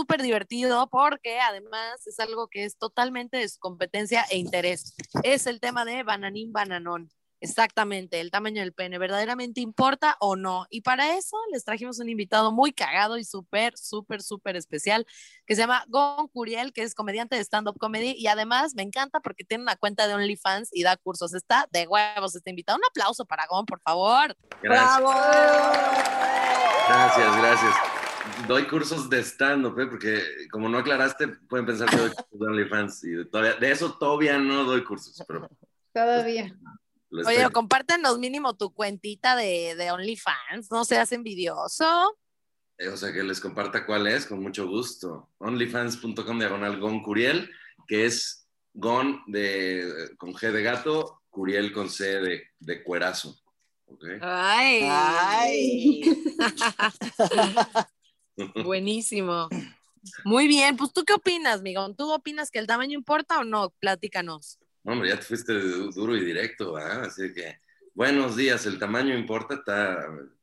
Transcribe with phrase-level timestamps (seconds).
[0.00, 4.94] súper divertido porque además es algo que es totalmente de su competencia e interés.
[5.22, 7.10] Es el tema de bananín bananón.
[7.42, 10.66] Exactamente, el tamaño del pene, ¿verdaderamente importa o no?
[10.68, 15.06] Y para eso les trajimos un invitado muy cagado y súper, súper, súper especial
[15.46, 19.20] que se llama Gon Curiel, que es comediante de stand-up comedy y además me encanta
[19.20, 21.34] porque tiene una cuenta de OnlyFans y da cursos.
[21.34, 22.78] Está de huevos este invitado.
[22.78, 24.36] Un aplauso para Gon, por favor.
[24.62, 24.98] Gracias.
[24.98, 25.12] ¡Bravo!
[26.88, 27.99] Gracias, gracias.
[28.46, 29.86] Doy cursos de stand-up, ¿eh?
[29.86, 33.04] porque como no aclaraste, pueden pensar que doy cursos de OnlyFans.
[33.04, 35.48] Y todavía, de eso todavía no doy cursos, pero
[35.92, 36.54] Todavía.
[37.10, 42.16] lo Oye, compártenos mínimo tu cuentita de, de OnlyFans, no seas envidioso.
[42.78, 45.30] eh, o sea, que les comparta cuál es, con mucho gusto.
[45.38, 47.50] Onlyfans.com diagonal Gon Curiel,
[47.86, 53.36] que es Gon de, con G de gato, Curiel con C de, de cuerazo.
[53.86, 54.04] ¿ok?
[54.20, 56.02] Ay, Ay.
[58.64, 59.48] buenísimo.
[60.24, 61.94] Muy bien, pues tú qué opinas, Migón?
[61.94, 63.70] ¿Tú opinas que el tamaño importa o no?
[63.80, 64.58] Platícanos.
[64.84, 66.76] Hombre, ya te fuiste du- duro y directo.
[66.76, 67.60] Así que,
[67.94, 70.06] buenos días, el tamaño importa, está.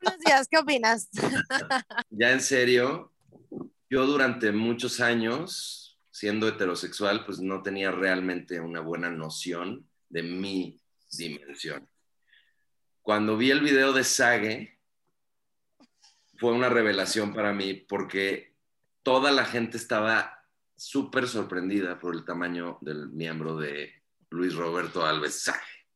[0.00, 1.08] Buenos días, ¿qué opinas?
[2.10, 3.12] ya en serio,
[3.90, 10.80] yo durante muchos años, siendo heterosexual, pues no tenía realmente una buena noción de mi
[11.12, 11.88] dimensión.
[13.02, 14.78] Cuando vi el video de Sage,
[16.40, 18.54] fue una revelación para mí porque
[19.02, 20.42] toda la gente estaba
[20.74, 23.92] súper sorprendida por el tamaño del miembro de
[24.30, 25.86] Luis Roberto Alves Sage.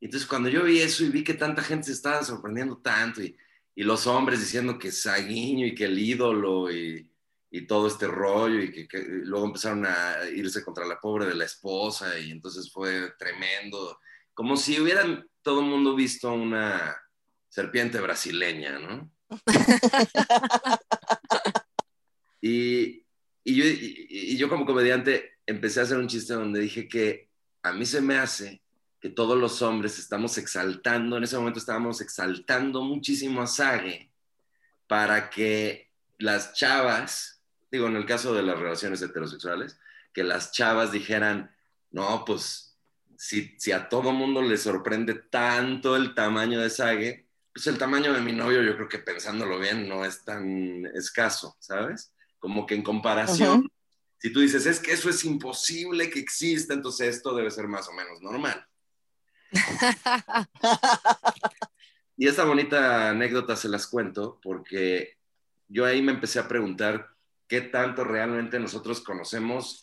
[0.00, 3.36] Entonces cuando yo vi eso y vi que tanta gente se estaba sorprendiendo tanto y,
[3.74, 7.12] y los hombres diciendo que Saguiño y que el ídolo y,
[7.50, 11.34] y todo este rollo y que, que luego empezaron a irse contra la pobre de
[11.34, 14.00] la esposa y entonces fue tremendo,
[14.32, 16.96] como si hubieran todo el mundo visto una
[17.50, 19.12] serpiente brasileña, ¿no?
[22.40, 23.04] y,
[23.44, 27.30] y yo, como comediante empecé a hacer un chiste donde dije que
[27.62, 28.62] a mí se me hace
[29.00, 34.12] que todos los hombres estamos exaltando, en ese momento estábamos exaltando muchísimo a Sage
[34.86, 39.80] para que las chavas, digo, en el caso de las relaciones heterosexuales,
[40.12, 41.54] que las chavas dijeran,
[41.90, 42.76] no, pues
[43.16, 48.12] si, si a todo mundo le sorprende tanto el tamaño de Sage, pues el tamaño
[48.12, 52.12] de mi novio yo creo que pensándolo bien no es tan escaso, ¿sabes?
[52.38, 53.70] Como que en comparación,
[54.18, 57.88] si tú dices, es que eso es imposible que exista, entonces esto debe ser más
[57.88, 58.64] o menos normal.
[62.20, 65.16] Y esta bonita anécdota se las cuento porque
[65.68, 67.08] yo ahí me empecé a preguntar
[67.48, 69.80] qué tanto realmente nosotros conocemos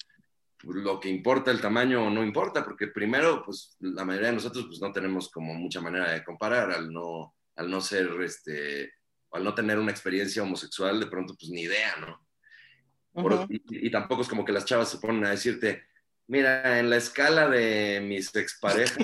[0.62, 4.68] lo que importa el tamaño o no importa, porque primero, pues la mayoría de nosotros
[4.68, 8.94] pues no tenemos como mucha manera de comparar al no, al no ser, este,
[9.32, 12.26] al no tener una experiencia homosexual, de pronto pues ni idea, ¿no?
[13.14, 15.84] Por- y, y tampoco es como que las chavas se ponen a decirte,
[16.28, 18.98] mira, en la escala de mis exparejas,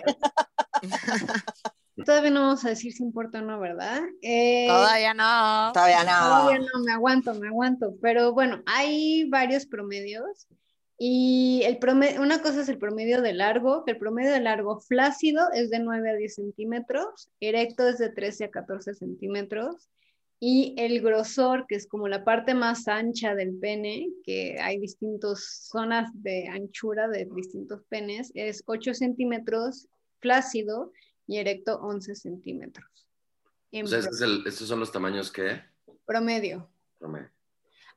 [2.06, 4.02] Todavía no vamos a decir si importa o no, ¿verdad?
[4.22, 5.72] Eh, Todavía no.
[5.74, 6.66] Todavía todavía no.
[6.74, 7.96] no, me aguanto, me aguanto.
[8.02, 10.47] Pero bueno, hay varios promedios.
[11.06, 14.80] Y el promedio, una cosa es el promedio de largo, que el promedio de largo
[14.80, 19.90] flácido es de 9 a 10 centímetros, erecto es de 13 a 14 centímetros,
[20.40, 25.68] y el grosor, que es como la parte más ancha del pene, que hay distintas
[25.69, 29.89] zonas de anchura de distintos penes, es 8 centímetros
[30.22, 30.94] flácido
[31.27, 32.88] y erecto 11 centímetros.
[33.74, 35.60] En o sea, este es el- estos son los tamaños que...
[36.06, 36.69] promedio.
[36.98, 37.30] Promedio.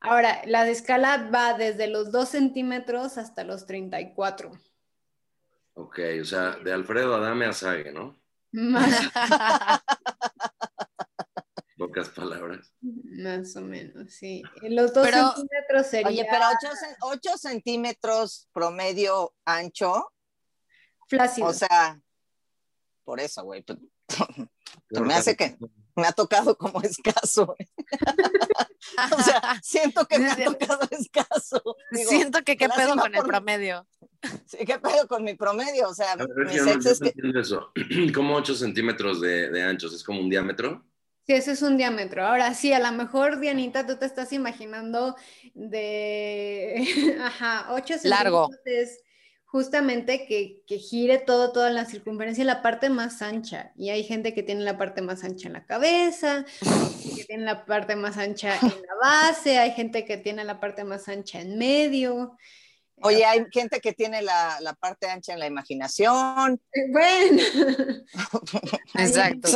[0.01, 4.53] Ahora, la escala va desde los 2 centímetros hasta los 34.
[5.75, 8.19] Ok, o sea, de Alfredo Adame a Sage, ¿no?
[8.53, 8.89] Más,
[11.79, 12.73] Pocas palabras.
[12.81, 14.43] más o menos, sí.
[14.63, 16.45] Los 2 Pero- centímetros sería Oye, pero
[17.03, 20.11] 8, centímetros promedio ancho,
[21.07, 21.49] flácido.
[21.49, 22.01] o sea,
[23.05, 23.63] por eso, güey.
[23.63, 23.79] pues,
[24.91, 25.59] Se me hace que
[25.97, 27.57] me ha tocado como escaso.
[29.19, 31.63] o sea, siento que me ha tocado escaso.
[31.91, 33.87] Digo, Siento que qué pedo con el promedio.
[34.47, 35.89] sí, ¿Qué pedo con mi promedio?
[35.89, 37.11] O sea, A ver, mis yo no, yo exes no que...
[37.11, 37.73] entiendo eso.
[38.15, 39.93] ¿Cómo 8 centímetros de, de anchos?
[39.95, 40.85] ¿Es como un diámetro?
[41.27, 42.25] Sí, ese es un diámetro.
[42.25, 45.17] Ahora sí, a lo mejor, Dianita, tú te estás imaginando
[45.55, 48.49] de, ajá, 8 Largo.
[48.49, 49.03] centímetros es
[49.47, 53.73] justamente que, que gire todo, toda la circunferencia, la parte más ancha.
[53.77, 56.45] Y hay gente que tiene la parte más ancha en la cabeza,
[57.17, 60.85] que tiene la parte más ancha en la base, hay gente que tiene la parte
[60.85, 62.37] más ancha en medio.
[63.03, 66.61] Oye, hay gente que tiene la, la parte ancha en la imaginación.
[66.91, 67.43] Bueno.
[68.95, 69.49] Exacto.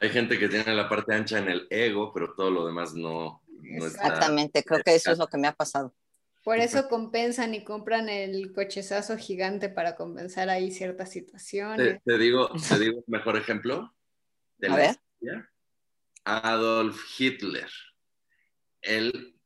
[0.00, 3.42] Hay gente que tiene la parte ancha en el ego, pero todo lo demás no,
[3.48, 4.02] no está.
[4.02, 5.94] Exactamente, creo que eso es lo que me ha pasado.
[6.42, 12.00] Por eso compensan y compran el cochezazo gigante para compensar ahí ciertas situaciones.
[12.04, 13.94] Te, te digo, te digo un mejor ejemplo.
[14.58, 14.90] De A la ver.
[14.90, 15.50] historia.
[16.24, 17.68] Adolf Hitler.
[18.82, 19.38] Él,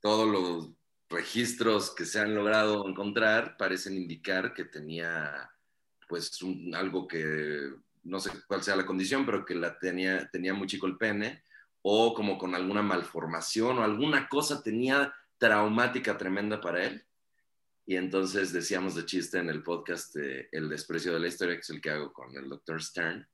[0.00, 0.70] todos los
[1.08, 5.50] registros que se han logrado encontrar parecen indicar que tenía
[6.08, 7.72] pues un- algo que
[8.04, 11.42] no sé cuál sea la condición, pero que la tenía, tenía muy chico el pene,
[11.82, 17.04] o como con alguna malformación o alguna cosa tenía traumática tremenda para él.
[17.86, 21.60] Y entonces decíamos de chiste en el podcast de El desprecio de la historia, que
[21.60, 22.82] es el que hago con el Dr.
[22.82, 23.28] Stern,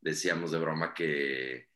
[0.00, 1.68] decíamos de broma que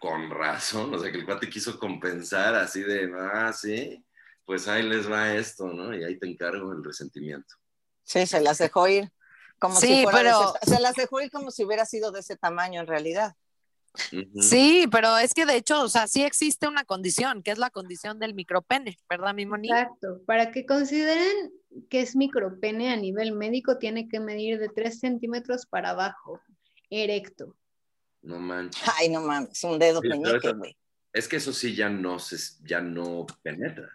[0.00, 4.04] con razón, o sea, que el cuate quiso compensar así de, ah, sí,
[4.44, 5.94] pues ahí les va esto, ¿no?
[5.96, 7.54] Y ahí te encargo el resentimiento.
[8.02, 9.12] Sí, se las dejó ir.
[9.60, 12.18] Como Sí, si fuera pero- ese- se las dejó ir como si hubiera sido de
[12.18, 13.36] ese tamaño en realidad.
[14.40, 17.70] Sí, pero es que de hecho, o sea, sí existe una condición, que es la
[17.70, 19.68] condición del micropene, ¿verdad, mi Moni?
[19.68, 20.22] Exacto.
[20.26, 21.52] Para que consideren
[21.90, 26.40] que es micropene a nivel médico, tiene que medir de 3 centímetros para abajo,
[26.90, 27.56] erecto.
[28.22, 28.82] No manches.
[28.98, 30.76] Ay, no mames, un dedo Sí, peñique, güey.
[31.12, 33.90] Es que eso sí ya no, se, ya no penetra.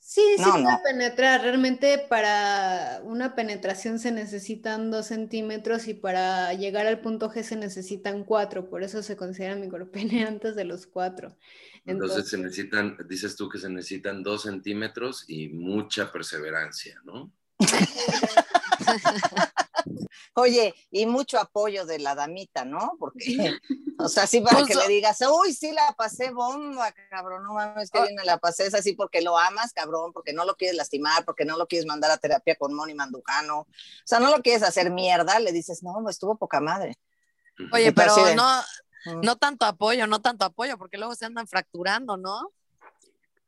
[0.00, 1.42] Sí, sí No, penetrar.
[1.42, 7.56] Realmente para una penetración se necesitan 2 centímetros y para llegar al punto G se
[7.56, 8.68] necesitan 4.
[8.68, 11.36] Por eso se considera micropene antes de los 4.
[11.86, 17.32] Entonces se necesitan, dices tú que se necesitan dos centímetros y mucha perseverancia, ¿no?
[20.34, 22.92] Oye, y mucho apoyo de la damita, ¿no?
[22.98, 23.14] Porque,
[23.98, 27.54] o sea, sí para Pues, que le digas, uy, sí la pasé bomba, cabrón, no
[27.54, 28.02] mames, que Ah.
[28.02, 31.24] bien me la pasé, es así porque lo amas, cabrón, porque no lo quieres lastimar,
[31.24, 33.66] porque no lo quieres mandar a terapia con Moni Mandujano, o
[34.04, 36.96] sea, no lo quieres hacer mierda, le dices, no, estuvo poca madre.
[37.72, 38.62] Oye, tú pero de- no,
[39.22, 42.52] no tanto apoyo, no tanto apoyo, porque luego se andan fracturando, ¿no?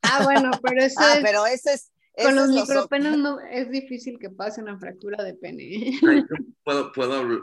[0.01, 1.91] Ah, bueno, pero eso Ah, es, pero ese es...
[2.15, 5.99] con los micropenes no, es difícil que pase una fractura de pene.
[6.07, 7.39] Ay, yo puedo, puedo eh,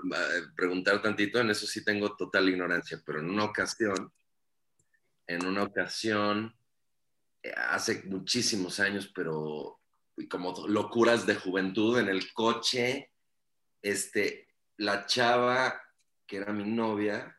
[0.57, 4.13] preguntar tantito, en eso sí tengo total ignorancia, pero en una ocasión,
[5.27, 6.55] en una ocasión,
[7.43, 9.81] eh, hace muchísimos años, pero
[10.29, 13.11] como locuras de juventud, en el coche,
[13.83, 15.81] este, la chava
[16.27, 17.37] que era mi novia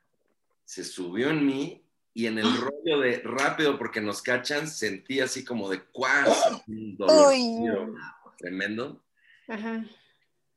[0.66, 1.81] se subió en mí
[2.13, 6.97] y en el rollo de rápido porque nos cachan, sentí así como de cuás, un
[6.97, 7.95] dolor
[8.37, 9.03] tremendo.
[9.47, 9.85] Ajá.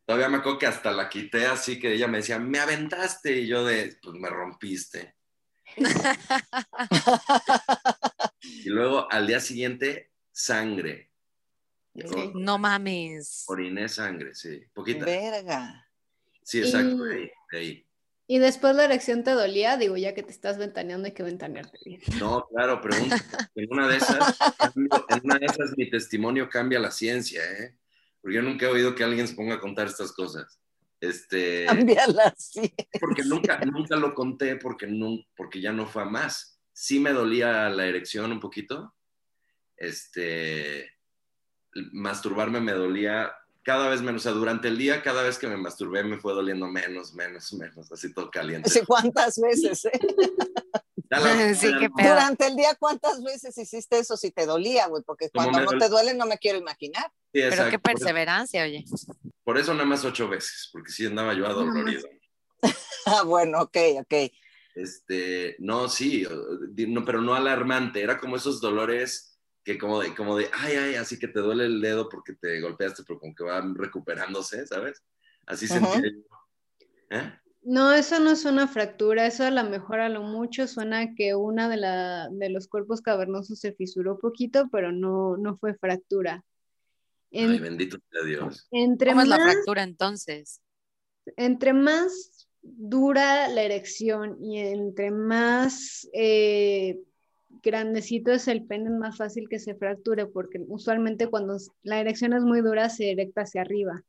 [0.06, 3.46] Todavía me acuerdo que hasta la quité así que ella me decía, me aventaste y
[3.46, 5.14] yo de, pues me rompiste.
[8.40, 11.10] y luego al día siguiente, sangre.
[11.94, 12.32] Sí.
[12.34, 13.44] No mames.
[13.46, 15.04] Oriné sangre, sí, poquita.
[15.04, 15.88] Verga.
[16.42, 17.86] Sí, exacto, Y- ahí, de ahí.
[18.26, 21.78] Y después la erección te dolía, digo, ya que te estás ventaneando, hay que ventanearte
[21.84, 22.00] bien.
[22.18, 23.16] No, claro, pregunta.
[23.54, 24.38] En una de esas,
[24.74, 27.76] en una de esas mi testimonio cambia la ciencia, ¿eh?
[28.20, 30.58] Porque yo nunca he oído que alguien se ponga a contar estas cosas.
[30.98, 32.72] Este, Cámbiala así.
[32.98, 36.58] porque nunca, nunca lo conté porque, no, porque ya no fue a más.
[36.72, 38.94] Sí me dolía la erección un poquito.
[39.76, 40.90] Este,
[41.92, 43.32] masturbarme me dolía
[43.64, 44.22] cada vez menos.
[44.22, 47.52] O sea, durante el día, cada vez que me masturbé me fue doliendo menos, menos,
[47.54, 48.70] menos, así todo caliente.
[48.70, 49.84] Sí, ¿Cuántas veces?
[49.86, 49.90] eh?
[51.10, 51.70] La- Sí.
[51.96, 55.02] Durante el día, ¿cuántas veces hiciste eso si te dolía, güey?
[55.04, 57.10] Porque cuando no te duele, no me quiero imaginar.
[57.32, 58.84] Sí, Pero qué perseverancia, oye.
[59.44, 62.08] Por eso nada más ocho veces, porque sí andaba yo adolorido.
[63.06, 64.14] Ah, bueno, ok, ok.
[64.74, 66.26] Este, no, sí,
[66.88, 69.33] no, pero no alarmante, era como esos dolores
[69.64, 72.60] que como de, como de, ay, ay, así que te duele el dedo porque te
[72.60, 75.02] golpeaste, pero como que van recuperándose, ¿sabes?
[75.46, 76.02] Así yo.
[77.10, 77.32] ¿Eh?
[77.62, 81.34] No, eso no es una fractura, eso a lo mejor a lo mucho suena que
[81.34, 86.44] una de, la, de los cuerpos cavernosos se fisuró poquito, pero no, no fue fractura.
[87.30, 88.68] En- Ay, bendito sea Dios.
[88.70, 90.60] entre, ¿Cómo es la más, fractura entonces?
[91.36, 97.00] entre más dura la erección y entre más eh,
[97.62, 102.42] grandecito es el pene, más fácil que se fracture, porque usualmente cuando la erección es
[102.42, 104.02] muy dura se erecta hacia arriba.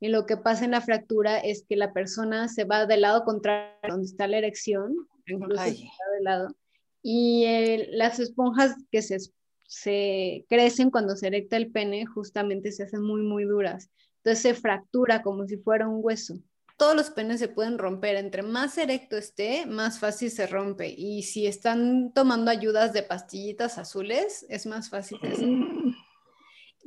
[0.00, 3.24] Y lo que pasa en la fractura es que la persona se va del lado
[3.24, 4.94] contrario donde está la erección,
[5.26, 5.76] incluso Ay.
[5.76, 6.56] se va de lado,
[7.02, 9.18] y el- las esponjas que se,
[9.66, 13.90] se crecen cuando se erecta el pene justamente se hacen muy, muy duras.
[14.18, 16.38] Entonces se fractura como si fuera un hueso.
[16.80, 18.16] Todos los penes se pueden romper.
[18.16, 20.88] Entre más erecto esté, más fácil se rompe.
[20.88, 25.20] Y si están tomando ayudas de pastillitas azules, es más fácil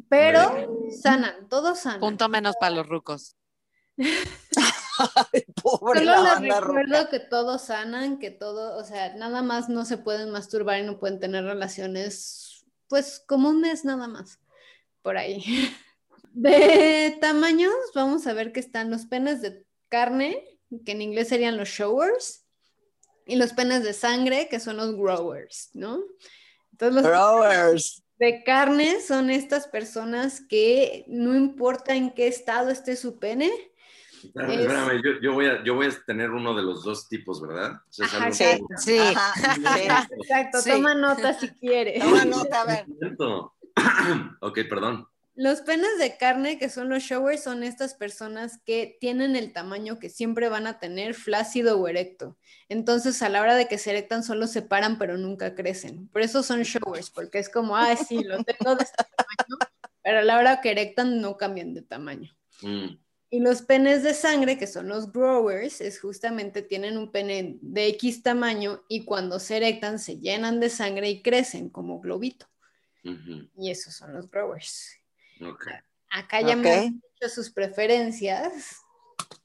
[0.09, 1.99] Pero sanan, todos sanan.
[1.99, 3.35] Punto menos para los rucos.
[3.97, 7.09] Ay, pobre Solo la les recuerdo roca.
[7.11, 10.97] que todos sanan, que todo, o sea, nada más no se pueden masturbar y no
[10.97, 14.39] pueden tener relaciones, pues como un mes nada más,
[15.03, 15.43] por ahí.
[16.33, 19.62] De tamaños, vamos a ver que están los penes de
[19.97, 20.43] carne,
[20.85, 22.47] que en inglés serían los showers,
[23.27, 25.99] y los penes de sangre, que son los growers, ¿no?
[26.71, 28.03] Entonces, los Growers.
[28.17, 33.51] de carne son estas personas que no importa en qué estado esté su pene,
[34.23, 37.07] Espérame, Es- espérame, yo, yo voy a, yo voy a tener uno de los dos
[37.09, 37.73] tipos, ¿verdad?
[37.89, 38.65] O sea, Ajá, Sí, exacto.
[38.77, 38.97] Sí.
[38.97, 39.61] Ajá, sí.
[40.21, 40.69] Exacto, Sí.
[40.71, 41.99] toma nota si quieres.
[42.01, 42.85] Toma nota, a ver.
[44.41, 45.05] Ok, perdón.
[45.35, 49.97] Los penes de carne, que son los showers, son estas personas que tienen el tamaño
[49.97, 52.37] que siempre van a tener, flácido o erecto.
[52.69, 56.07] Entonces, a la hora de que se erectan, solo se paran, pero nunca crecen.
[56.09, 59.57] Por eso son showers, porque es como, ah, sí, lo tengo de este tamaño,
[60.03, 62.31] pero a la hora que erectan, no cambian de tamaño.
[62.61, 62.97] Mm,
[63.31, 67.87] Y los penes de sangre, que son los growers, es justamente tienen un pene de
[67.87, 72.47] X tamaño y cuando se erectan se llenan de sangre y crecen como globito.
[73.55, 74.95] Y esos son los growers.
[76.09, 78.77] Acá ya me han dicho sus preferencias.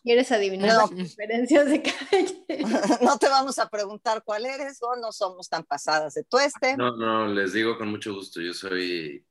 [0.02, 0.80] ¿Quieres adivinar No.
[0.80, 2.44] las preferencias de calle?
[3.02, 6.76] No te vamos a preguntar cuál eres o no somos tan pasadas de tueste.
[6.76, 9.24] No, no, les digo con mucho gusto, yo soy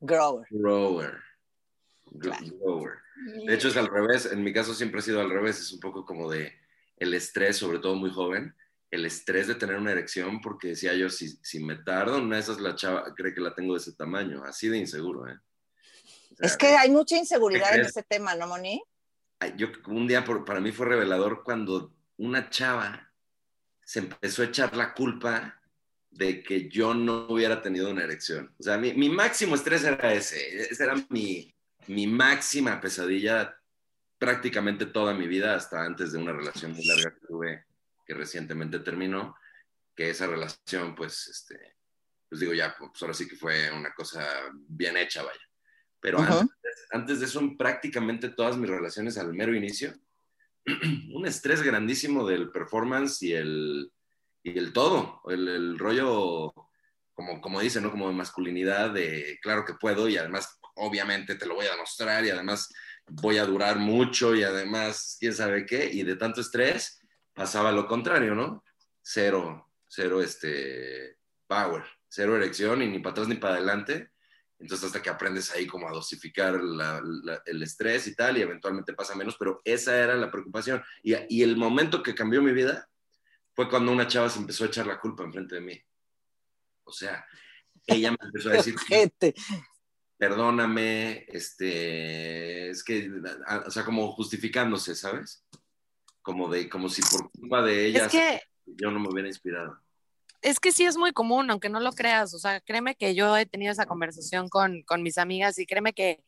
[0.00, 0.46] Grower.
[0.50, 1.14] grower.
[2.20, 2.44] Claro.
[2.60, 2.92] grower.
[3.46, 4.26] De hecho, es al revés.
[4.26, 5.58] En mi caso siempre ha sido al revés.
[5.60, 6.52] Es un poco como de
[6.98, 8.54] el estrés, sobre todo muy joven,
[8.90, 12.42] el estrés de tener una erección, porque decía yo, si, si me tardo, una de
[12.42, 15.38] esas la chava cree que la tengo de ese tamaño, así de inseguro, ¿eh?
[16.36, 18.82] Sea, Es que hay mucha inseguridad en ese tema, ¿no, Moni?
[19.56, 23.10] Yo un día por- para mí fue revelador cuando una chava
[23.84, 25.60] se empezó a echar la culpa
[26.10, 28.54] de que yo no hubiera tenido una erección.
[28.58, 30.62] O sea, mi, mi máximo estrés era ese.
[30.70, 31.54] Esa era mi,
[31.86, 33.58] mi máxima pesadilla
[34.18, 37.66] prácticamente toda mi vida, hasta antes de una relación muy larga que tuve,
[38.06, 39.36] que recientemente terminó,
[39.94, 41.76] que esa relación, pues, este,
[42.28, 45.40] pues digo ya, pues ahora sí que fue una cosa bien hecha, vaya.
[46.06, 46.38] Pero Ujú.
[46.38, 49.92] antes, antes de eso, en prácticamente todas mis relaciones al mero inicio,
[51.12, 53.90] un estrés grandísimo del performance y el,
[54.44, 56.54] y el todo, el, el rollo,
[57.12, 57.90] como, como dicen, ¿no?
[57.90, 62.24] Como de masculinidad, de claro que puedo y además, obviamente, te lo voy a demostrar
[62.24, 62.72] y además
[63.08, 67.00] voy a durar mucho y además, quién sabe qué, y de tanto estrés
[67.34, 68.62] pasaba lo contrario, ¿no?
[69.02, 71.16] Cero, cero este,
[71.48, 74.12] power, cero erección y ni para atrás ni para adelante.
[74.58, 78.42] Entonces hasta que aprendes ahí como a dosificar la- la- el estrés y tal, y
[78.42, 80.82] eventualmente pasa menos, pero esa era la preocupación.
[81.02, 82.88] Y, y el momento que cambió mi vida
[83.54, 85.80] fue cuando una chava se empezó a echar la culpa enfrente de mí.
[86.84, 87.26] O sea,
[87.86, 89.34] ella me empezó a decir, Ojete.
[90.18, 93.10] perdóname, este, es que,
[93.66, 95.44] o sea, como justificándose, ¿sabes?
[96.22, 99.80] Como de, como si por culpa de ella Es que, yo no me hubiera inspirado.
[100.46, 102.32] Es que sí es muy común, aunque no lo creas.
[102.32, 105.92] O sea, créeme que yo he tenido esa conversación con, con mis amigas y créeme
[105.92, 106.22] que,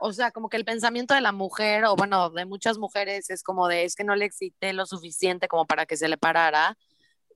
[0.00, 3.44] o sea, como que el pensamiento de la mujer, o bueno, de muchas mujeres es
[3.44, 6.76] como de, es que no le excité lo suficiente como para que se le parara.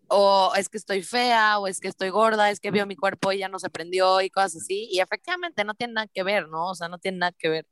[0.08, 3.32] O es que estoy fea, o es que estoy gorda, es que vio mi cuerpo
[3.32, 4.88] y ya no se prendió y cosas así.
[4.90, 6.70] Y efectivamente no tiene nada que ver, ¿no?
[6.70, 7.66] O sea, no tiene nada que ver.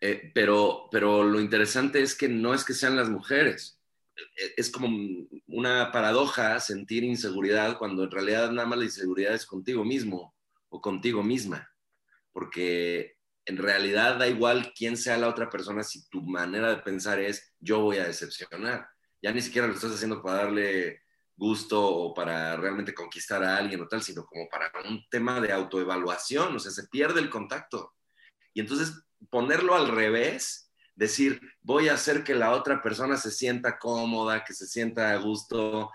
[0.00, 3.80] Eh, pero, pero lo interesante es que no es que sean las mujeres.
[4.16, 4.88] Eh, Es como
[5.46, 10.34] una paradoja sentir inseguridad cuando en realidad nada más la inseguridad es contigo mismo
[10.68, 11.70] o contigo misma.
[12.32, 13.16] Porque
[13.46, 17.54] en realidad da igual quién sea la otra persona si tu manera de pensar es
[17.60, 18.88] yo voy a decepcionar.
[19.22, 21.02] Ya ni siquiera lo estás haciendo para darle
[21.36, 25.52] gusto o para realmente conquistar a alguien o tal, sino como para un tema de
[25.52, 27.94] autoevaluación, o sea, se pierde el contacto.
[28.52, 30.63] Y entonces ponerlo al revés,
[30.94, 35.16] decir, voy a hacer que la otra persona se sienta cómoda, que se sienta a
[35.16, 35.90] gusto,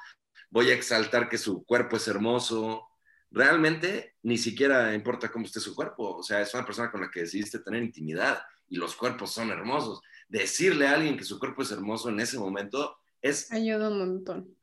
[0.49, 2.87] voy a exaltar que su cuerpo es hermoso.
[3.31, 7.09] Realmente ni siquiera importa cómo esté su cuerpo, o sea, es una persona con la
[7.11, 10.01] que decidiste tener intimidad y los cuerpos son hermosos.
[10.27, 14.57] Decirle a alguien que su cuerpo es hermoso en ese momento es Ayuda un montón.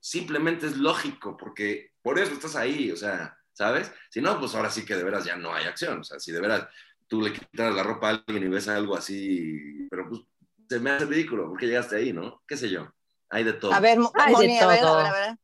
[0.00, 3.90] simplemente es lógico, porque por eso estás ahí, o sea, ¿sabes?
[4.10, 6.32] Si no, pues ahora sí que de veras ya no hay acción, o sea, si
[6.32, 6.68] de veras
[7.14, 10.22] tú le quitas la ropa a alguien y ves algo así, pero pues
[10.68, 12.42] se me hace ridículo, porque llegaste ahí, ¿no?
[12.46, 12.92] ¿Qué sé yo?
[13.30, 13.72] Hay de todo.
[13.72, 14.96] A ver, de Moni, a ver, a todo.
[14.96, 15.36] ver, a ver.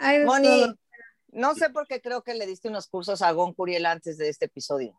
[0.00, 0.74] Hay de Moni, todo.
[1.32, 4.28] No sé por qué creo que le diste unos cursos a Gon Curiel antes de
[4.28, 4.94] este episodio.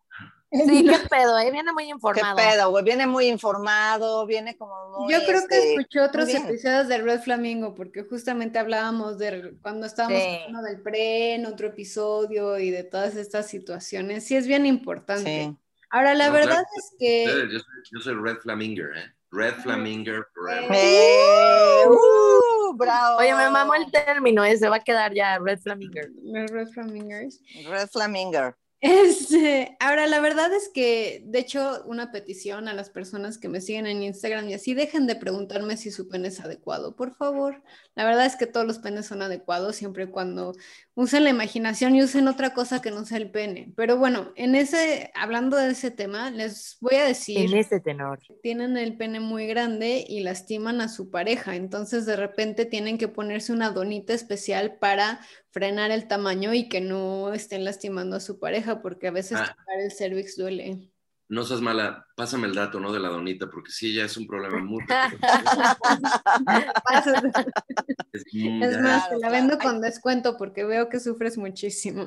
[0.52, 1.52] Sí, qué pedo, ¿eh?
[1.52, 2.36] Viene muy informado.
[2.36, 2.84] Qué pedo, güey.
[2.84, 5.14] Viene muy informado, viene como muy.
[5.14, 9.86] Yo creo que este, escuché otros episodios de Red Flamingo, porque justamente hablábamos de cuando
[9.86, 10.28] estábamos Sí.
[10.46, 14.26] hablando del pre, en otro episodio y de todas estas situaciones.
[14.26, 15.46] Sí, es bien importante.
[15.52, 15.58] Sí.
[15.92, 16.68] Ahora, la No, verdad claro.
[16.78, 17.26] es que.
[17.26, 19.14] Yo, yo soy, yo soy Red Flaminger, ¿eh?
[19.32, 20.72] Red Flaminger forever.
[20.74, 21.84] ¡Eh!
[21.88, 22.63] ¡Uh!
[22.76, 23.18] ¡Bravo!
[23.18, 24.58] Oye, me mamó el término, ¿eh?
[24.58, 26.10] Se va a quedar ya Red Flaminger.
[26.24, 27.42] Los Red Flamingers.
[27.68, 28.56] Red Flaminger.
[28.84, 33.62] Este, ahora, la verdad es que, de hecho, una petición a las personas que me
[33.62, 37.64] siguen en Instagram y así, dejen de preguntarme si su pene es adecuado, por favor.
[37.96, 40.54] La verdad es que todos los penes son adecuados siempre y cuando
[40.96, 43.72] usen la imaginación y usen otra cosa que no sea el pene.
[43.78, 48.20] Pero bueno, en ese, hablando de ese tema, les voy a decir ese tenor.
[48.42, 53.08] tienen el pene muy grande y lastiman a su pareja, entonces de repente tienen que
[53.08, 55.22] ponerse una donita especial para
[55.54, 59.56] frenar el tamaño y que no estén lastimando a su pareja, porque a veces Ah.
[59.58, 60.90] tocar el cervix duele.
[61.30, 62.92] No seas mala, pásame el dato, ¿no?
[62.92, 64.84] De la donita, porque sí, ya es un problema muy...
[68.14, 72.06] es muy- Es más, te la vendo con descuento porque veo que sufres muchísimo.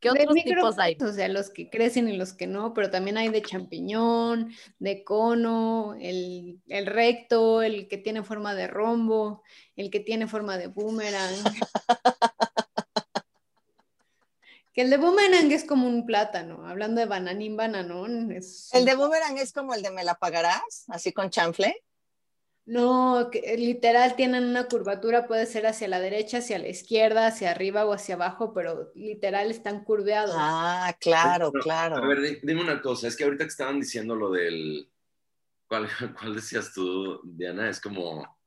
[0.00, 0.96] ¿Qué De otros micro- tipos hay?
[1.00, 5.02] O sea, los que crecen y los que no, pero también hay de champiñón, de
[5.02, 9.42] cono, el, el recto, el que tiene forma de rombo,
[9.76, 11.34] el que tiene forma de boomerang.
[14.74, 18.32] que el de boomerang es como un plátano, hablando de bananín, bananón.
[18.32, 21.82] Es El de Boomerang es como el de Me la pagarás, así con chanfle.
[22.66, 27.50] No, que literal tienen una curvatura, puede ser hacia la derecha, hacia la izquierda, hacia
[27.50, 30.34] arriba o hacia abajo, pero literal están curveados.
[30.36, 31.96] Ah, claro, Pero, claro.
[31.96, 34.90] A ver, di- dime una cosa, es que ahorita que estaban diciendo lo del...
[35.68, 35.88] ¿Cuál,
[36.18, 37.68] cuál decías tú, Diana?
[37.68, 38.38] Es como...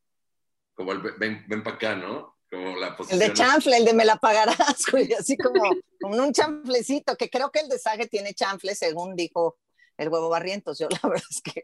[0.74, 2.37] Como el ven, ven para acá, ¿no?
[2.50, 3.20] Como la El posición...
[3.20, 5.64] de chanfle, el de me la pagarás, güey, así como
[6.02, 9.58] con un chanflecito, que creo que el de Sage tiene chanfle, según dijo
[9.98, 10.80] el huevo barrientos.
[10.80, 11.64] Yo la verdad es que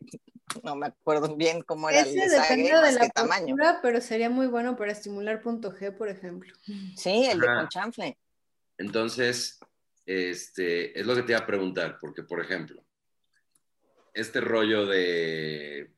[0.61, 3.09] no me acuerdo bien cómo era el Ese de Sage, depende de más la que
[3.09, 3.55] tamaño.
[3.55, 6.53] postura, pero sería muy bueno para estimular punto G, por ejemplo.
[6.95, 8.17] Sí, el de con chanfle.
[8.77, 9.59] Entonces,
[10.05, 12.83] este, es lo que te iba a preguntar, porque, por ejemplo,
[14.13, 15.93] este rollo de,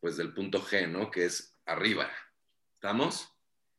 [0.00, 1.10] pues, del punto G, ¿no?
[1.10, 2.10] Que es arriba.
[2.74, 3.35] ¿Estamos?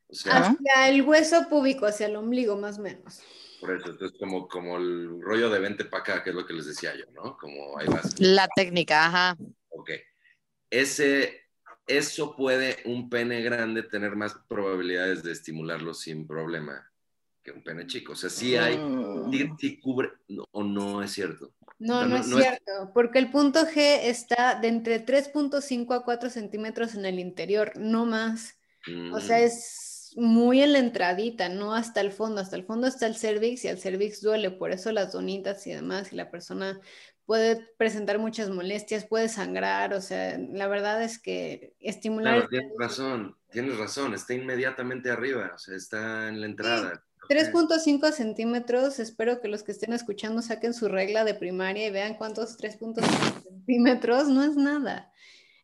[0.09, 0.55] O sea, Ajá.
[0.59, 3.21] Hacia el hueso púbico, hacia el ombligo, más o menos.
[3.59, 6.53] por eso, entonces como, como el rollo de vente para acá, que es lo que
[6.53, 7.37] les decía yo, ¿no?
[7.37, 8.19] Como ahí vas.
[8.19, 9.37] La técnica, ajá.
[9.69, 9.91] Ok.
[10.69, 11.41] Ese,
[11.87, 16.89] eso puede un pene grande tener más probabilidades de estimularlo sin problema
[17.43, 18.13] que un pene chico.
[18.13, 18.75] O sea, sí hay,
[19.31, 21.53] sí, sí cubre, no, o no es cierto.
[21.79, 24.99] No, No, no, no, es no es- cierto, porque el punto G está de entre
[24.99, 28.57] 3.5 a 4 centímetros en el interior, no más.
[29.13, 29.43] O sea, Mm.
[29.43, 29.86] es
[30.17, 32.41] muy en la entradita, no hasta el fondo.
[32.41, 35.71] Hasta el fondo está el cervix y el cervix duele, por eso las donitas y
[35.71, 36.79] demás, y la persona
[37.25, 42.35] puede presentar muchas molestias, puede sangrar, o sea, la verdad es que estimular...
[42.35, 47.03] Claro, tienes razón, tienes razón, está inmediatamente arriba, o sea, está en la entrada.
[47.29, 52.15] 3.5 centímetros, espero que los que estén escuchando saquen su regla de primaria y vean
[52.15, 55.11] cuántos 3.5 centímetros, no es nada.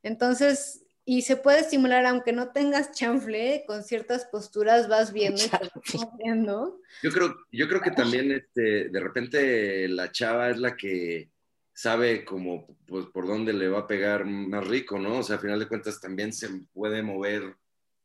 [0.03, 5.49] Entonces, y se puede estimular aunque no tengas chanfle, con ciertas posturas vas viendo y
[5.49, 5.71] te vas
[6.11, 6.79] moviendo.
[7.01, 11.29] Yo creo, yo creo que también este, de repente la chava es la que
[11.73, 15.17] sabe como pues por dónde le va a pegar más rico, ¿no?
[15.19, 17.57] O sea, a final de cuentas también se puede mover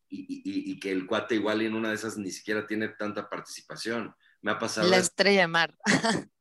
[0.08, 2.88] y, y- y que el cuate igual y en una de esas ni siquiera tiene
[2.88, 4.14] tanta participación.
[4.40, 5.76] Me ha pasado, La estrella de mar.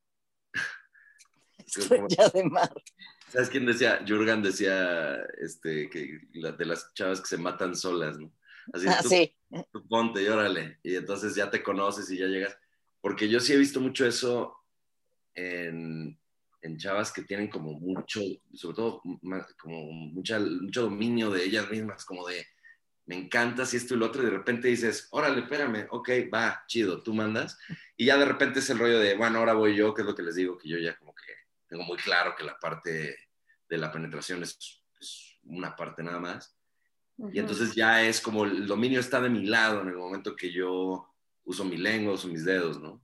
[1.57, 2.71] Estrella de mar.
[3.29, 4.03] ¿Sabes quién decía?
[4.07, 8.31] Jurgen decía este, que la- de las chavas que se matan solas, ¿no?
[8.73, 9.33] Así, Ah, tú- sí.
[9.71, 10.79] tú ponte y órale.
[10.83, 12.57] Y entonces ya te conoces y ya llegas.
[13.01, 14.57] Porque yo sí he visto mucho eso
[15.35, 16.19] en,
[16.61, 18.21] en chavas que tienen como mucho,
[18.53, 19.01] sobre todo
[19.61, 22.45] como mucha, mucho dominio de ellas mismas, como de
[23.05, 26.65] me encanta si esto y lo otro, y de repente dices, órale, espérame, ok, va,
[26.67, 27.57] chido, tú mandas.
[27.95, 30.13] Y ya de repente es el rollo de, bueno, ahora voy yo, que es lo
[30.13, 31.23] que les digo, que yo ya como que
[31.67, 33.17] tengo muy claro que la parte
[33.69, 36.57] de la penetración es, es una parte nada más.
[37.33, 40.51] Y entonces ya es como el dominio está de mi lado en el momento que
[40.51, 43.03] yo uso mi lengua, uso mis dedos, ¿no?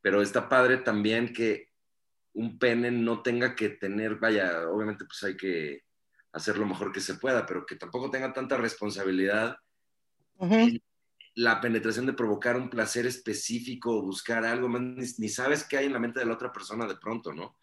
[0.00, 1.70] Pero está padre también que
[2.32, 5.84] un pene no tenga que tener, vaya, obviamente pues hay que
[6.32, 9.56] hacer lo mejor que se pueda, pero que tampoco tenga tanta responsabilidad
[11.34, 15.78] la penetración de provocar un placer específico o buscar algo más, ni, ni sabes qué
[15.78, 17.56] hay en la mente de la otra persona de pronto, ¿no?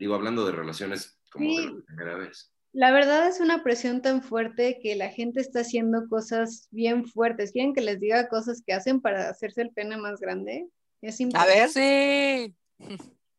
[0.00, 1.66] Digo, hablando de relaciones como de Sí.
[1.66, 2.50] la primera vez.
[2.72, 7.52] La verdad es una presión tan fuerte que la gente está haciendo cosas bien fuertes.
[7.52, 10.66] ¿Quieren que les diga cosas que hacen para hacerse el pene más grande?
[11.02, 12.54] Es A ver, Sí.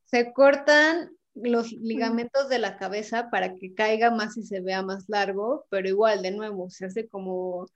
[0.05, 5.05] Se cortan los ligamentos de la cabeza para que caiga más y se vea más
[5.07, 7.67] largo, pero igual, de nuevo, se hace como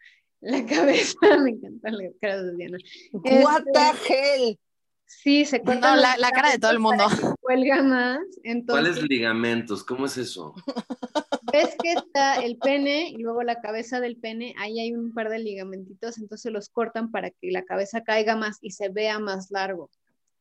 [0.41, 0.63] la
[1.15, 1.15] cabeza.
[1.41, 2.77] Me encanta la cara de Diana.
[3.13, 4.59] what Este, the hell?
[5.05, 5.95] Sí, se cortan.
[5.95, 7.05] No, la, la cara de todo el mundo.
[7.41, 8.19] Cuelga más.
[8.43, 9.83] Entonces, ¿Cuáles ligamentos?
[9.83, 10.53] ¿Cómo es eso?
[11.53, 15.29] ves que está el pene y luego la cabeza del pene, ahí hay un par
[15.29, 19.51] de ligamentitos, entonces los cortan para que la cabeza caiga más y se vea más
[19.51, 19.89] largo.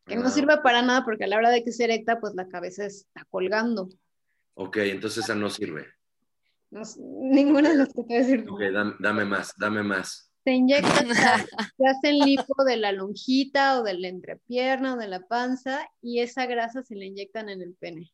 [0.07, 2.35] Que no Ah, sirve para nada porque a la hora de que se erecta, pues
[2.35, 3.89] la cabeza está colgando.
[4.55, 5.87] Ok, entonces esa no sirve.
[6.71, 8.47] No ninguna de las que te voy a decir.
[8.49, 10.31] Ok, dame, dame más, dame más.
[10.45, 15.27] Se inyectan, se hacen lipo de la lonjita o de la entrepierna o de la
[15.27, 18.13] panza y esa grasa se le inyectan en el pene.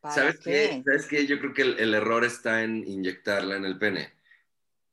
[0.00, 0.50] ¿Para ¿Sabes qué?
[0.50, 0.82] qué?
[0.84, 1.26] ¿Sabes qué?
[1.26, 4.12] Yo creo que el, el error está en inyectarla en el pene.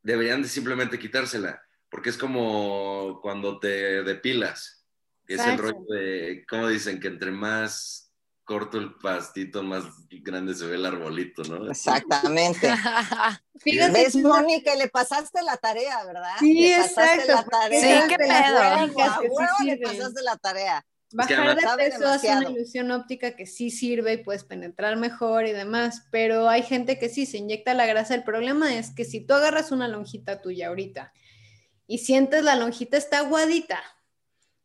[0.04, 4.86] Deberían de simplemente quitársela, porque es como cuando te depilas.
[5.28, 7.00] Es el rollo de, ¿cómo dicen?
[7.00, 8.01] Que entre más
[8.52, 11.72] corto el pastito, más grande se ve el arbolito, ¿no?
[11.72, 12.70] Exactamente.
[13.60, 14.76] Fíjate ¿Ves, que- Mónica?
[14.76, 16.34] Le pasaste la tarea, ¿verdad?
[16.38, 18.02] Sí, le pasaste exacto, la tarea.
[18.02, 19.04] Sí, qué de las pedo.
[19.04, 20.86] A sí le pasaste la tarea.
[21.14, 25.54] Bajar de peso hace una ilusión óptica que sí sirve y puedes penetrar mejor y
[25.54, 28.16] demás, pero hay gente que sí se inyecta la grasa.
[28.16, 31.14] El problema es que si tú agarras una lonjita tuya ahorita
[31.88, 33.82] y sientes la lonjita está aguadita,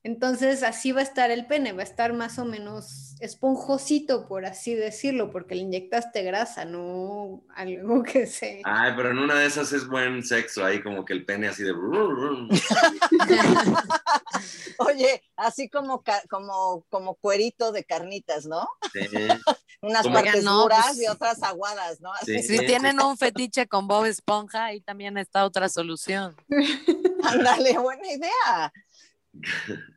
[0.06, 4.46] entonces así va a estar el pene, va a estar más o menos esponjosito, por
[4.46, 8.60] así decirlo, porque le inyectaste grasa, no algo que se...
[8.62, 11.64] Ay, pero en una de esas es buen sexo, ahí como que el pene así
[11.64, 11.72] de...
[14.78, 18.68] Oye, así como, como, como cuerito de carnitas, ¿no?
[18.92, 19.00] Sí.
[19.82, 22.12] Unas Como- partes no, duras pues- y otras aguadas, ¿no?
[22.24, 22.44] Sí.
[22.44, 26.36] Si tienen un fetiche con Bob Esponja, ahí también está otra solución.
[27.24, 28.72] Ándale, buena idea.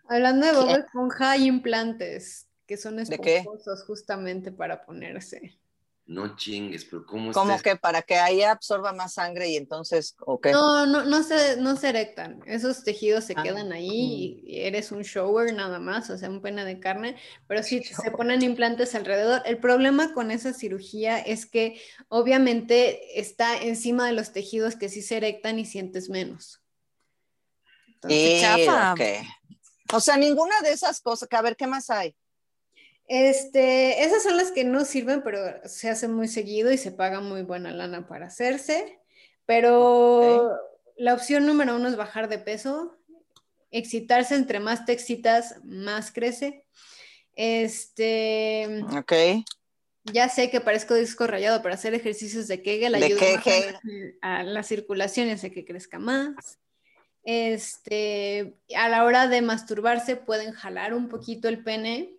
[0.08, 0.70] Hablando de Bob.
[0.70, 5.60] Esponja, hay implantes que son esponjosos justamente para ponerse.
[6.10, 10.42] No chingues, pero ¿cómo Como que para que ahí absorba más sangre y entonces, ¿o
[10.42, 10.52] qué?
[10.52, 12.40] No, no, no se, no se erectan.
[12.48, 13.44] Esos tejidos se Ah.
[13.44, 17.16] quedan ahí y eres un shower nada más, o sea, un pene de carne,
[17.48, 19.44] pero sí se ponen implantes alrededor.
[19.46, 25.04] El problema con esa cirugía es que obviamente está encima de los tejidos que sí
[25.04, 26.59] se erectan y sientes menos.
[28.02, 28.96] Entonces, Eh, chafa.
[29.94, 31.28] O sea, ninguna de esas cosas.
[31.28, 32.16] que A ver, ¿qué más hay?
[33.08, 37.22] Este, esas son las que no sirven, pero se hacen muy seguido y se paga
[37.22, 39.00] muy buena lana para hacerse.
[39.46, 40.56] Pero
[40.96, 42.96] la opción número uno es bajar de peso.
[43.72, 46.66] Excitarse, entre más te excitas, más crece.
[47.36, 49.14] Este, Ok.
[50.04, 53.22] ya sé que parezco disco rayado, pero hacer ejercicios de Kegel ayuda
[54.22, 56.60] a, a la circulación y hace que crezca más.
[57.24, 62.16] Este, a la hora de masturbarse pueden jalar un poquito el pene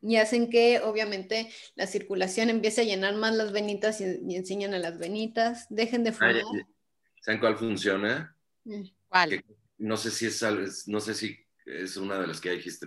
[0.00, 4.74] y hacen que obviamente la circulación empiece a llenar más las venitas y, y enseñan
[4.74, 5.66] a las venitas.
[5.70, 6.36] Dejen de fumar.
[7.20, 8.36] ¿Saben cuál funciona?
[8.64, 8.82] Mm.
[9.08, 9.30] ¿Cuál?
[9.30, 9.44] Que-
[9.78, 11.36] No sé si es, al- es- no sé si
[11.66, 12.86] es una de las que dijiste,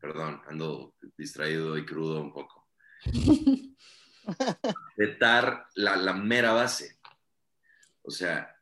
[0.00, 2.68] perdón, ando distraído y crudo un poco.
[4.96, 6.98] Vetar la, la mera base.
[8.02, 8.54] O sea,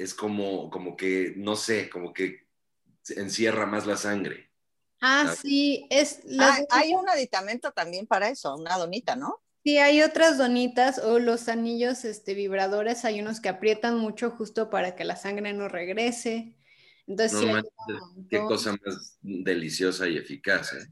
[0.00, 2.46] es como, como que, no sé, como que
[3.16, 4.50] encierra más la sangre.
[5.00, 9.42] Ah, sí, es las- Ah, hay un aditamento también para eso, una donita, ¿no?
[9.62, 14.70] Sí, hay otras donitas o los anillos este, vibradores, hay unos que aprietan mucho justo
[14.70, 16.56] para que la sangre no regrese.
[17.06, 17.68] Entonces, No sí,
[18.30, 20.72] Qué cosa más deliciosa y eficaz.
[20.72, 20.86] ¿eh?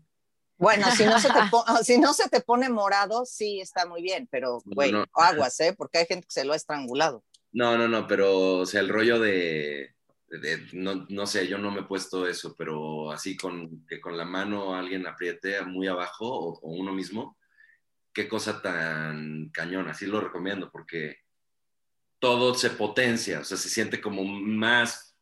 [0.57, 1.35] Bueno, si no, se te
[1.85, 5.05] si no se te pone morado, sí está muy bien, pero, No, güey, no.
[5.15, 5.73] aguas, ¿eh?
[5.77, 7.25] Porque hay gente que se lo ha estrangulado.
[7.55, 9.95] No, no, no, pero, o sea, el rollo de,
[10.73, 14.25] no, no sé, yo no me he puesto eso, pero así con que con la
[14.25, 17.39] mano alguien apriete muy abajo o, uno mismo,
[18.13, 21.19] qué cosa tan cañona, así lo recomiendo, porque
[22.19, 25.17] todo se potencia, o sea, se siente como más,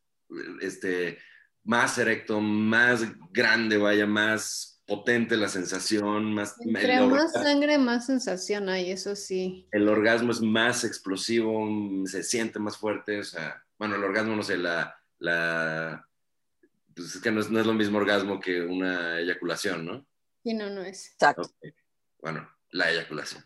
[0.63, 1.19] este,
[1.65, 6.57] más erecto, más grande, vaya, más potente la sensación, más...
[6.61, 9.67] Entre más sangre, más sensación hay, eso sí.
[9.71, 14.37] el orgasmo es más explosivo, mm, se siente más fuerte, o sea, bueno, el orgasmo,
[14.37, 16.07] no sé, la, la,
[16.95, 20.07] pues es que no es, no es lo mismo orgasmo que una eyaculación, ¿no?
[20.45, 21.13] Y no, no es.
[21.13, 21.43] Exacto.
[21.43, 21.75] Ok.
[22.21, 23.45] Bueno, la eyaculación.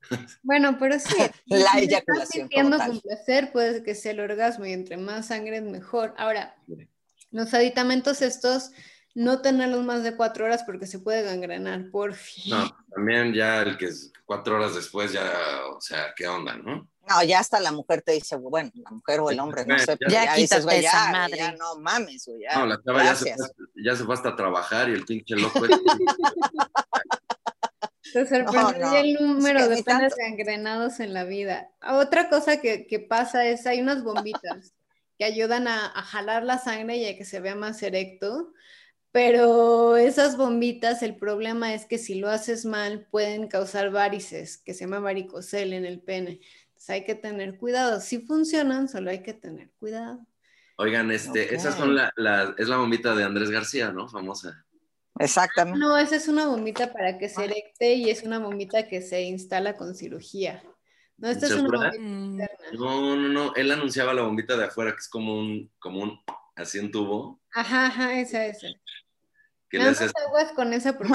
[0.42, 1.16] Bueno, pero sí.
[1.46, 2.90] La si eyaculación Estás sintiendo como tal.
[2.92, 6.14] con placer, puede que sea el orgasmo y entre más sangre es mejor.
[6.16, 6.88] Ahora, Sí.
[7.32, 8.70] los aditamentos estos
[9.16, 12.50] no tenerlos más de cuatro horas porque se puede gangrenar, por fin.
[12.54, 15.32] No, también ya el que es cuatro horas después ya,
[15.74, 16.86] o sea, ¿qué onda, no?
[17.08, 19.96] No, ya hasta la mujer te dice, bueno, la mujer o el hombre, no sé,
[20.06, 21.36] Ya ya, quítate dices, güey, esa ya, madre.
[21.38, 22.58] ya no mames, güey, ya.
[22.58, 23.46] No, la chava ya se, fue,
[23.82, 25.64] ya se fue hasta a trabajar y el pinche loco.
[25.64, 25.76] este-
[28.12, 30.14] Te sorprendería no, el número es que de tanto.
[30.18, 31.70] gangrenados en la vida.
[31.88, 34.74] Otra cosa que, que pasa es, hay unas bombitas
[35.18, 38.52] que ayudan a, a jalar la sangre y a que se vea más erecto,
[39.16, 44.74] pero esas bombitas, el problema es que si lo haces mal pueden causar varices, que
[44.74, 46.40] se llama varicocele en el pene.
[46.66, 48.02] Entonces hay que tener cuidado.
[48.02, 50.20] Si funcionan, solo hay que tener cuidado.
[50.76, 51.52] Oigan, este, Ok.
[51.54, 54.06] esas son la, la- es la bombita de Andrés García, ¿no?
[54.06, 54.66] Famosa.
[55.18, 55.78] Exactamente.
[55.78, 59.22] No, esa es una bombita para que se erecte y es una bombita que se
[59.22, 60.62] instala con cirugía.
[61.16, 62.78] No, esta es una bombita Mm, interna.
[62.78, 63.54] No, no, no.
[63.54, 66.20] Él anunciaba la bombita de afuera, que es como un, como un,
[66.54, 68.66] así en tubo, Ajá, ajá, esa, esa.
[69.68, 70.12] Que le Nada haces.
[70.14, 71.12] más aguas con esa porque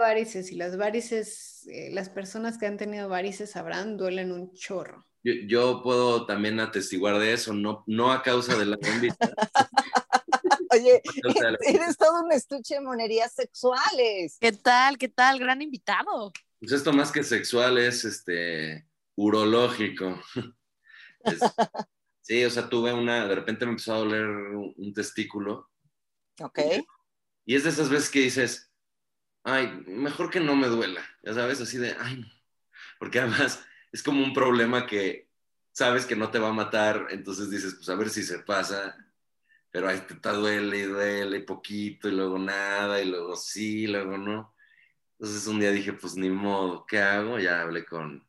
[0.00, 5.04] varices y las varices, eh, las personas que han tenido varices sabrán, duelen un chorro.
[5.24, 9.16] Yo, yo puedo también atestiguar de eso, no, no a causa de la bombita.
[10.70, 11.00] Oye,
[11.40, 14.36] la eres todo un estuche de monerías sexuales.
[14.40, 14.98] ¿Qué tal?
[14.98, 15.38] ¿Qué tal?
[15.38, 16.32] Gran invitado.
[16.60, 20.20] Pues esto más que sexual es este urológico.
[21.24, 21.40] Es-
[22.22, 25.68] sí, o sea, tuve una, de repente me empezó a doler un, un testículo
[26.40, 26.60] Ok.
[27.48, 28.70] Y es de esas veces que dices,
[29.42, 32.28] ay, mejor que no me duela, ya sabes, así de, ay, no.
[32.98, 35.30] porque además es como un problema que
[35.72, 38.98] sabes que no te va a matar, entonces dices, pues a ver si se pasa,
[39.70, 44.18] pero ahí te, duele y duele poquito y luego nada y luego sí, y luego
[44.18, 44.54] no.
[45.12, 47.38] Entonces un día dije, pues ni modo, ¿qué hago?
[47.38, 48.28] Ya hablé con,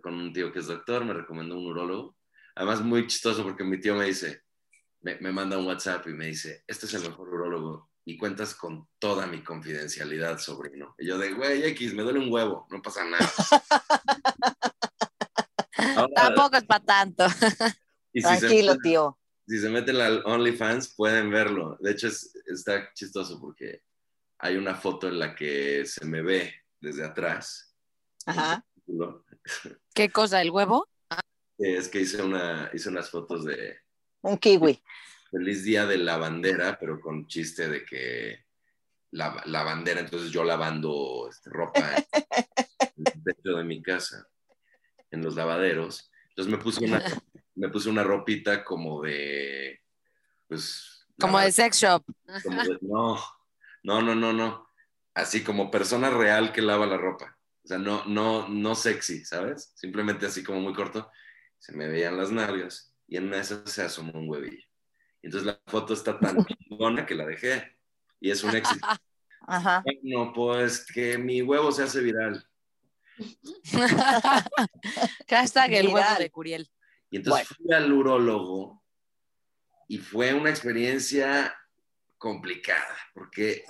[0.00, 2.16] con un tío que es doctor, me recomendó un urólogo.
[2.54, 4.44] Además, muy chistoso porque mi tío me dice,
[5.00, 8.54] me, me manda un WhatsApp y me dice, este es el mejor urólogo y cuentas
[8.54, 10.94] con toda mi confidencialidad, sobrino.
[10.96, 13.28] Y yo de, güey, X, me duele un huevo, no pasa nada.
[15.96, 17.26] Ahora, Tampoco es para tanto.
[18.12, 19.18] y si se Tranquilo, meten- tío.
[19.46, 21.76] si se meten al OnlyFans pueden verlo.
[21.80, 23.82] De hecho, es- está chistoso porque
[24.38, 27.74] hay una foto en la que se me ve desde atrás.
[28.26, 28.64] Ajá.
[29.94, 30.40] ¿Qué cosa?
[30.42, 30.88] ¿El huevo?
[31.58, 33.78] Es que hice, una, hice unas fotos de
[34.22, 34.82] Un kiwi.
[35.30, 38.46] Feliz Día de la Bandera, pero con chiste de que
[39.10, 41.90] la, la bandera, entonces yo lavando este, ropa
[43.24, 44.28] techo de mi casa,
[45.10, 46.10] en los lavaderos.
[46.30, 47.02] Entonces me puse una,
[47.54, 49.80] me puse una ropita como de,
[50.46, 51.06] pues...
[51.18, 52.04] Como de sex shop.
[52.44, 53.18] como de- no,
[53.82, 54.68] no, no, no, no.
[55.14, 57.38] Así como persona real que lava la ropa.
[57.64, 59.72] O sea, no, no, no sexy, ¿sabes?
[59.74, 61.10] Simplemente así como muy corto.
[61.58, 64.65] Se me veían las nalgas y en una de esas se asomó un huevillo.
[65.26, 67.76] Entonces la foto está tan chingona que la dejé.
[68.20, 68.86] Y es un éxito.
[69.48, 69.82] Ajá.
[70.02, 72.46] No, pues que mi huevo se hace viral.
[75.28, 76.18] Hashtag el huevo Viral.
[76.18, 76.70] de Curiel.
[77.10, 78.82] Y entonces fui al urólogo
[79.88, 81.56] y fue una experiencia
[82.18, 83.64] complicada, porque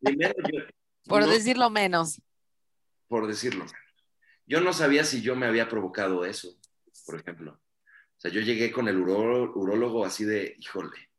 [0.00, 0.62] primero yo-
[1.06, 2.20] Por no- decirlo menos.
[3.08, 3.66] por decirlo.
[4.46, 6.56] Yo no sabía si yo me había provocado eso,
[7.04, 7.60] por ejemplo.
[8.16, 11.10] O sea, yo llegué con el uró- urólogo así de, híjole,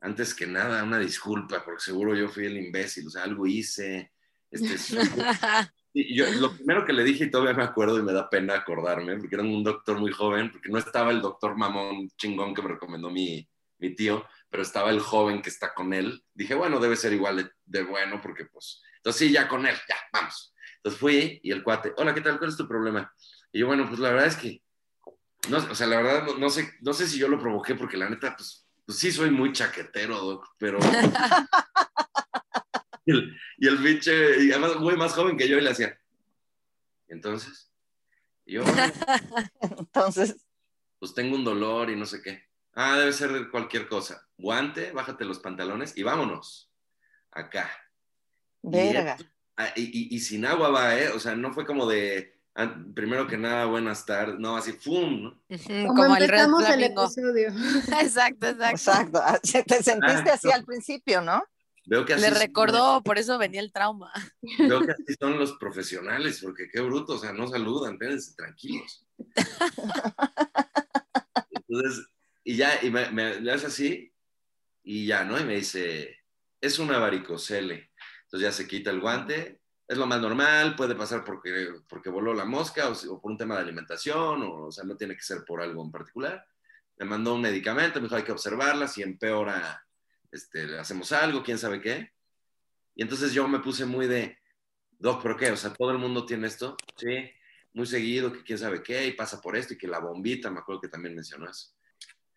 [0.00, 4.12] antes que nada, una disculpa, porque seguro yo fui el imbécil, o sea, algo hice.
[4.50, 4.76] Este,
[5.92, 8.54] y yo, lo primero que le dije, y todavía me acuerdo y me da pena
[8.54, 12.62] acordarme, porque era un doctor muy joven, porque no estaba el doctor mamón chingón que
[12.62, 16.22] me recomendó mi, mi tío, pero estaba el joven que está con él.
[16.34, 19.76] Dije, bueno, debe ser igual de, de bueno, porque pues, entonces sí, ya con él,
[19.88, 20.54] ya, vamos.
[20.76, 22.38] Entonces fui y el cuate, hola, ¿qué tal?
[22.38, 23.12] ¿Cuál es tu problema?
[23.52, 24.62] Y yo, bueno, pues la verdad es que,
[25.48, 27.96] no, o sea, la verdad no, no sé, no sé si yo lo provoqué, porque
[27.96, 30.78] la neta, pues, pues sí soy muy chaquetero, doc, pero...
[33.06, 35.98] y, el, y el pinche, y además muy más joven que yo, y le hacía,
[37.08, 37.72] entonces,
[38.44, 38.82] y yo, "Bueno,
[39.60, 40.46] Entonces,
[40.98, 42.48] pues tengo un dolor y no sé qué.
[42.74, 44.28] Ah, debe ser de cualquier cosa.
[44.36, 46.70] Guante, bájate los pantalones y vámonos.
[47.32, 47.70] Acá.
[48.62, 49.16] verga.
[49.56, 51.08] Ah, Y, y- y sin agua va, ¿eh?
[51.10, 52.39] O sea, no fue como de,
[52.94, 54.38] primero que nada, buenas tardes.
[54.38, 55.22] No, así, ¡fum!
[55.24, 55.40] ¿no?
[55.86, 57.48] Como, Como el red empezamos el episodio.
[58.00, 58.70] Exacto, exacto.
[58.70, 59.20] Exacto.
[59.22, 61.42] Ah, Te sentiste así al principio, ¿no?
[61.86, 64.12] Veo que así Le son- recordó, por eso venía el trauma.
[64.58, 69.06] Veo que así son los profesionales, porque qué bruto, o sea, no saludan, quédense tranquilos.
[71.68, 72.06] Entonces,
[72.44, 74.12] y ya, y me, me- le hace así,
[74.82, 75.38] y ya, ¿no?
[75.38, 76.16] Y me dice,
[76.60, 77.90] es una varicocele.
[78.24, 79.59] Entonces ya se quita el guante,
[79.90, 83.56] es lo más normal, puede pasar porque, porque voló la mosca o, por un tema
[83.56, 86.46] de alimentación, o, o sea, no tiene que ser por algo en particular.
[86.96, 89.84] Me mandó un medicamento, me dijo, hay que observarla, si empeora,
[90.30, 92.12] este, hacemos algo, quién sabe qué.
[92.94, 94.38] Y entonces yo me puse muy de,
[94.96, 95.50] Doc, ¿pero qué?
[95.50, 97.28] O sea, todo el mundo tiene esto, sí,
[97.72, 100.60] muy seguido, que quién sabe qué, y pasa por esto, y que la bombita, me
[100.60, 101.72] acuerdo que también mencionó eso.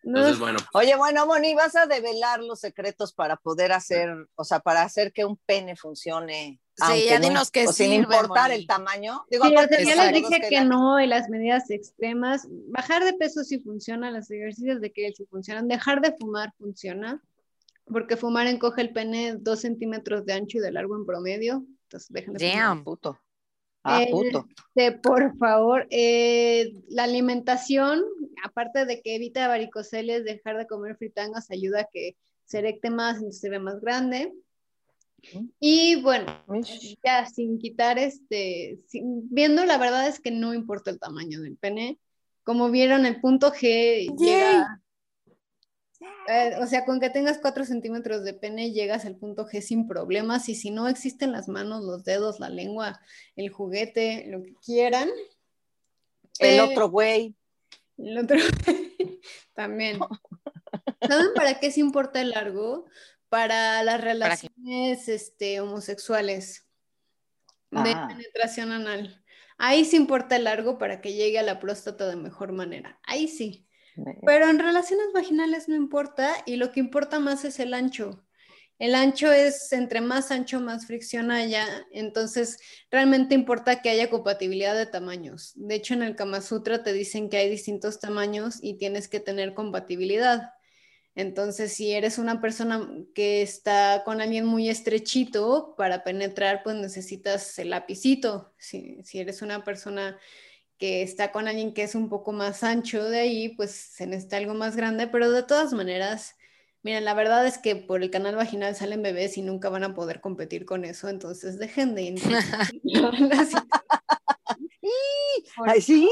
[0.02, 0.58] Entonces, bueno.
[0.72, 5.12] Oye, bueno, Moni, vas a develar los secretos para poder hacer, o sea, para hacer
[5.12, 6.60] que un pene funcione.
[6.76, 9.24] Sí, ya dinos que o sin importar el tamaño.
[9.30, 9.52] Digo, sí,
[9.86, 12.48] ya les dije que, no, y las medidas extremas.
[12.50, 15.68] Bajar de peso sí funciona, los ejercicios de que sí funcionan.
[15.68, 17.22] Dejar de fumar funciona,
[17.86, 21.64] porque fumar encoge el pene dos centímetros de ancho y de largo en promedio.
[21.84, 22.82] Entonces, dejen de Damn.
[22.82, 23.20] Puto.
[23.84, 24.48] Ah, puto.
[24.74, 28.02] Este, por favor, eh, la alimentación,
[28.42, 33.16] aparte de que evita varicoceles, dejar de comer fritangas ayuda a que se erecte más,
[33.16, 34.32] entonces se ve más grande.
[35.60, 36.42] Y bueno,
[37.04, 41.98] ya sin quitar este, viendo la verdad es que no importa el tamaño del pene.
[42.42, 44.80] Como vieron, el punto G llega
[46.26, 49.86] eh, o sea, con que tengas 4 centímetros de pene llegas al punto G sin
[49.86, 53.00] problemas y si no existen las manos, los dedos, la lengua,
[53.36, 55.08] el juguete, lo que quieran.
[56.38, 57.34] El eh, otro güey.
[57.98, 58.38] El otro
[59.54, 59.98] también.
[61.08, 62.86] ¿Saben para qué se importa el largo?
[63.34, 66.68] Para las relaciones este, homosexuales
[67.72, 68.06] de ah.
[68.08, 69.24] penetración anal.
[69.58, 73.00] Ahí sí importa el largo para que llegue a la próstata de mejor manera.
[73.02, 73.66] Ahí sí.
[74.24, 78.24] Pero en relaciones vaginales no importa y lo que importa más es el ancho.
[78.78, 81.66] El ancho es entre más ancho, más fricción haya.
[81.90, 85.54] Entonces, realmente importa que haya compatibilidad de tamaños.
[85.56, 89.18] De hecho, en el Kama Sutra te dicen que hay distintos tamaños y tienes que
[89.18, 90.52] tener compatibilidad.
[91.16, 97.58] Entonces, si eres una persona que está con alguien muy estrechito para penetrar, pues necesitas
[97.58, 98.52] el lapicito.
[98.58, 100.18] Si, si eres una persona
[100.78, 104.38] que está con alguien que es un poco más ancho de ahí, pues se necesita
[104.38, 106.36] algo más grande, pero de todas maneras,
[106.82, 109.94] miren, la verdad es que por el canal vaginal salen bebés y nunca van a
[109.94, 112.14] poder competir con eso, entonces dejen de
[115.66, 116.08] ¡Ay, sí!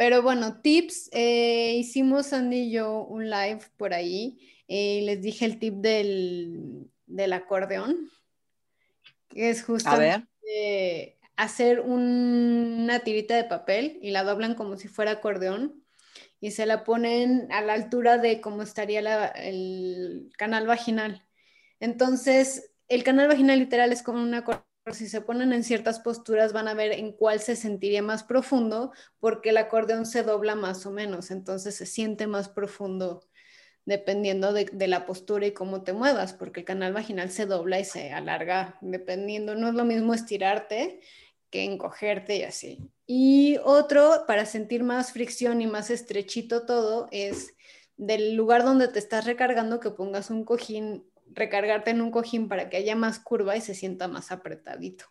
[0.00, 5.44] Pero bueno, tips, eh, hicimos Andy y yo un live por ahí, y les dije
[5.44, 8.10] el tip del, del acordeón,
[9.28, 15.84] que es justamente hacer una tirita de papel y la doblan como si fuera acordeón
[16.40, 19.00] y se la ponen a la altura de cómo estaría
[19.36, 21.26] el canal vaginal.
[21.78, 24.69] Entonces, el canal vaginal literal es como una acordeón.
[24.92, 28.92] Si se ponen en ciertas posturas van a ver en cuál se sentiría más profundo
[29.18, 33.26] porque el acordeón se dobla más o menos, entonces se siente más profundo
[33.86, 37.80] dependiendo de, de, la postura y cómo te muevas, porque el canal vaginal se dobla
[37.80, 41.00] y se alarga dependiendo, no es lo mismo estirarte
[41.50, 42.90] que encogerte y así.
[43.06, 47.54] Y otro, para sentir más fricción y más estrechito todo, es
[47.96, 52.68] del lugar donde te estás recargando que pongas un cojín, recargarte en un cojín para
[52.68, 55.06] que haya más curva y se sienta más apretadito.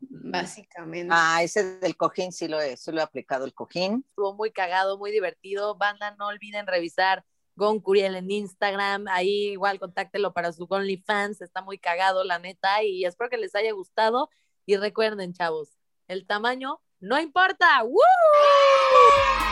[0.00, 1.12] Básicamente.
[1.14, 4.04] Ah, ese del cojín sí lo he, sí lo he aplicado el cojín.
[4.08, 5.76] Estuvo muy cagado, muy divertido.
[5.76, 9.06] Banda, no olviden revisar Gon Curiel en Instagram.
[9.08, 11.42] Ahí igual contáctelo para su OnlyFans.
[11.42, 12.82] Está muy cagado, la neta.
[12.82, 14.30] Y espero que les haya gustado.
[14.64, 15.76] Y recuerden, chavos,
[16.08, 17.82] el tamaño no importa.
[17.82, 19.49] ¡Woo!